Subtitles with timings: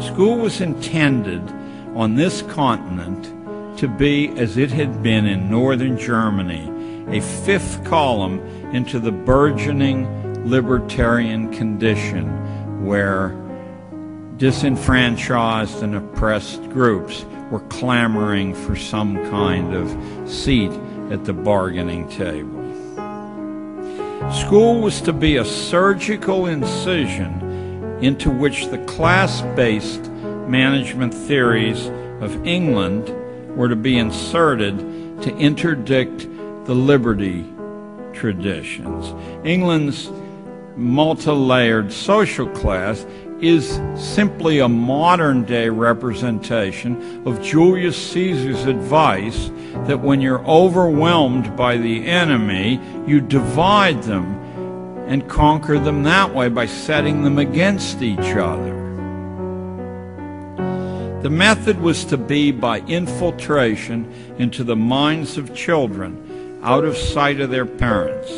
[0.00, 1.42] School was intended
[1.94, 6.72] on this continent to be, as it had been in northern Germany,
[7.08, 8.38] a fifth column
[8.72, 10.06] into the burgeoning
[10.48, 13.30] libertarian condition where
[14.36, 20.70] disenfranchised and oppressed groups were clamoring for some kind of seat
[21.10, 22.54] at the bargaining table.
[24.32, 27.47] School was to be a surgical incision
[28.00, 30.10] into which the class based
[30.48, 31.86] management theories
[32.20, 33.08] of England
[33.56, 34.78] were to be inserted
[35.22, 36.20] to interdict
[36.66, 37.44] the liberty
[38.12, 39.14] traditions.
[39.44, 40.10] England's
[40.76, 43.04] multi layered social class
[43.40, 49.50] is simply a modern day representation of Julius Caesar's advice
[49.86, 54.37] that when you're overwhelmed by the enemy, you divide them
[55.08, 58.76] and conquer them that way by setting them against each other.
[61.22, 67.40] The method was to be by infiltration into the minds of children out of sight
[67.40, 68.30] of their parents.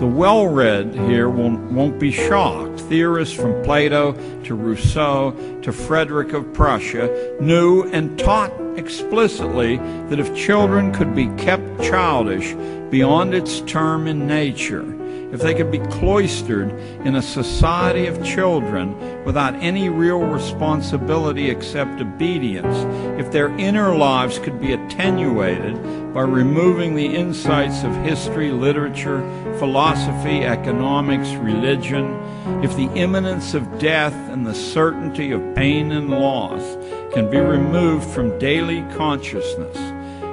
[0.00, 2.80] The well read here won't, won't be shocked.
[2.80, 4.12] Theorists from Plato
[4.44, 9.76] to Rousseau to Frederick of Prussia knew and taught explicitly
[10.08, 12.54] that if children could be kept childish
[12.90, 14.82] beyond its term in nature,
[15.32, 16.70] if they could be cloistered
[17.04, 22.76] in a society of children without any real responsibility except obedience,
[23.20, 25.74] if their inner lives could be attenuated
[26.14, 29.20] by removing the insights of history, literature,
[29.58, 32.04] philosophy, economics, religion,
[32.62, 36.62] if the imminence of death and the certainty of pain and loss
[37.12, 39.76] can be removed from daily consciousness,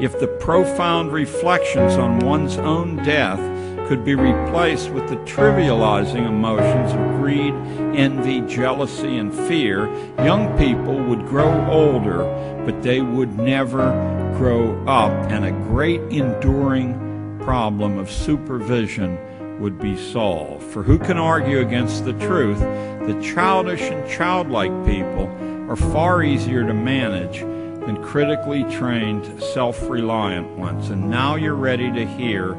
[0.00, 3.40] if the profound reflections on one's own death
[3.86, 7.54] could be replaced with the trivializing emotions of greed,
[7.94, 9.86] envy, jealousy, and fear,
[10.24, 12.24] young people would grow older,
[12.64, 13.90] but they would never
[14.36, 19.18] grow up, and a great enduring problem of supervision
[19.60, 20.62] would be solved.
[20.62, 25.28] For who can argue against the truth that childish and childlike people
[25.70, 30.88] are far easier to manage than critically trained, self reliant ones?
[30.88, 32.56] And now you're ready to hear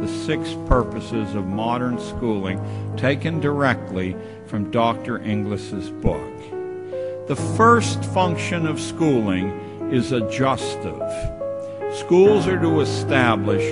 [0.00, 2.60] the six purposes of modern schooling
[2.96, 4.16] taken directly
[4.46, 5.18] from Dr.
[5.18, 6.40] Inglis's book.
[7.26, 11.02] The first function of schooling is adjustive.
[11.94, 13.62] Schools are to establish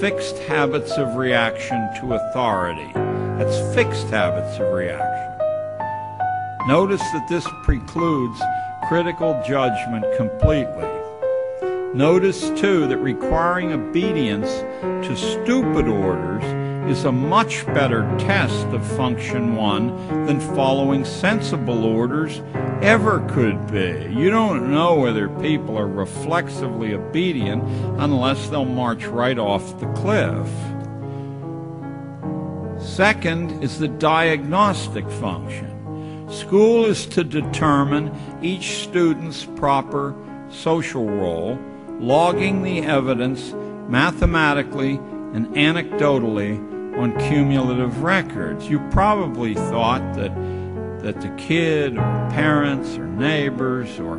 [0.00, 2.90] fixed habits of reaction to authority.
[3.38, 5.38] That's fixed habits of reaction.
[6.68, 8.40] Notice that this precludes
[8.88, 10.95] critical judgment completely.
[11.96, 14.50] Notice, too, that requiring obedience
[14.82, 16.44] to stupid orders
[16.94, 22.42] is a much better test of function one than following sensible orders
[22.82, 24.12] ever could be.
[24.14, 27.62] You don't know whether people are reflexively obedient
[27.98, 30.46] unless they'll march right off the cliff.
[32.78, 36.28] Second is the diagnostic function.
[36.30, 38.12] School is to determine
[38.42, 40.14] each student's proper
[40.50, 41.58] social role
[41.98, 43.52] logging the evidence
[43.88, 44.96] mathematically
[45.34, 46.58] and anecdotally
[46.98, 48.68] on cumulative records.
[48.68, 50.34] You probably thought that
[51.06, 54.16] that the kid or parents or neighbors or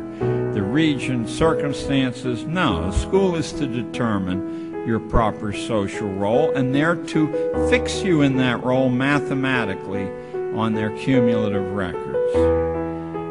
[0.54, 6.96] the region circumstances no the school is to determine your proper social role and they're
[6.96, 7.26] to
[7.68, 10.08] fix you in that role mathematically
[10.56, 12.34] on their cumulative records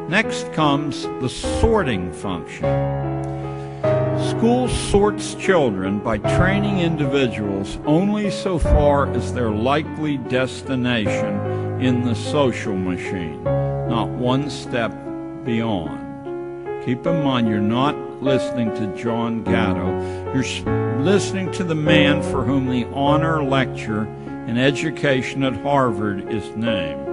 [0.07, 2.65] next comes the sorting function
[4.37, 12.13] School sorts children by training individuals only so far as their likely destination in the
[12.13, 14.91] social machine, not one step
[15.43, 16.85] beyond.
[16.85, 19.87] Keep in mind, you're not listening to John Gatto.
[20.31, 24.03] You're listening to the man for whom the honor lecture
[24.47, 27.07] in education at Harvard is named.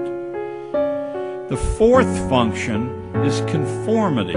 [1.49, 2.91] The fourth function
[3.25, 4.37] is conformity.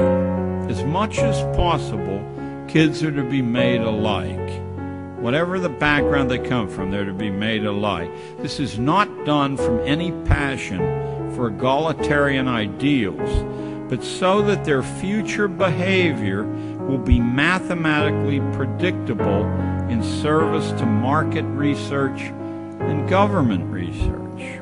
[0.72, 2.24] As much as possible,
[2.68, 4.62] Kids are to be made alike.
[5.20, 8.12] Whatever the background they come from, they're to be made alike.
[8.40, 10.80] This is not done from any passion
[11.34, 13.46] for egalitarian ideals,
[13.90, 19.46] but so that their future behavior will be mathematically predictable
[19.90, 24.62] in service to market research and government research.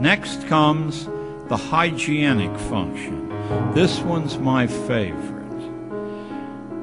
[0.00, 1.06] Next comes
[1.48, 3.28] the hygienic function.
[3.74, 5.39] This one's my favorite.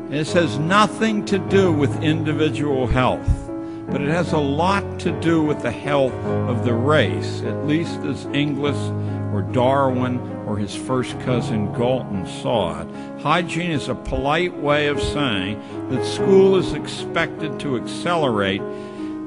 [0.09, 3.49] This has nothing to do with individual health,
[3.89, 6.13] but it has a lot to do with the health
[6.49, 8.77] of the race, at least as Inglis
[9.33, 12.87] or or Darwin or his first cousin Galton saw it.
[13.21, 15.61] Hygiene is a polite way of saying
[15.91, 18.63] that school is expected to accelerate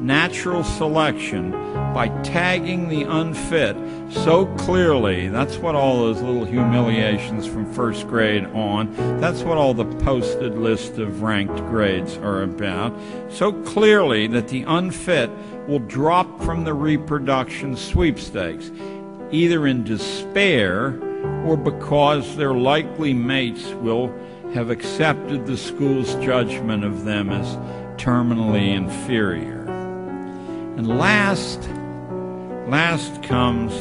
[0.01, 1.51] natural selection
[1.93, 3.77] by tagging the unfit
[4.11, 5.29] so clearly.
[5.29, 10.57] That's what all those little humiliations from first grade on, that's what all the posted
[10.57, 12.95] list of ranked grades are about.
[13.31, 15.31] So clearly that the unfit
[15.69, 18.71] will drop from the reproduction sweepstakes,
[19.31, 20.99] either in despair
[21.45, 24.13] or because their likely mates will
[24.55, 27.57] have accepted the school's judgment of them as
[28.03, 29.60] terminally inferior.
[30.81, 31.69] And last,
[32.71, 33.75] last comes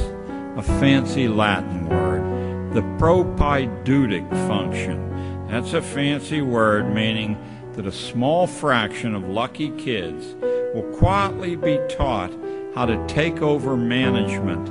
[0.58, 5.48] a fancy Latin word, the propaedeutic function.
[5.48, 7.38] That's a fancy word meaning
[7.76, 10.36] that a small fraction of lucky kids
[10.76, 12.34] will quietly be taught
[12.76, 14.68] how to take over management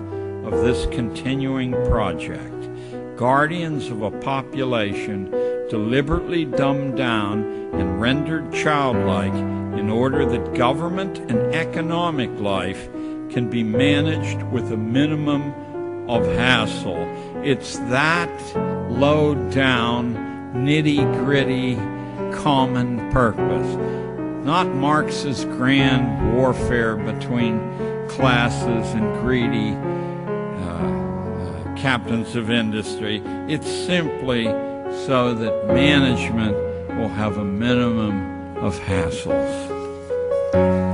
[0.46, 2.68] of this continuing project.
[3.16, 5.32] Guardians of a population
[5.68, 7.44] deliberately dumbed down
[7.74, 9.34] and rendered childlike
[9.78, 12.88] in order that government and economic life
[13.30, 15.52] can be managed with a minimum
[16.08, 17.06] of hassle.
[17.44, 18.30] It's that
[18.90, 20.14] low down,
[20.54, 21.76] nitty gritty,
[22.42, 23.76] common purpose.
[24.44, 27.60] Not Marx's grand warfare between
[28.08, 29.72] classes and greedy
[30.64, 33.22] uh, uh, captains of industry.
[33.46, 34.46] It's simply
[35.06, 36.56] so that management
[36.98, 40.87] will have a minimum of hassles.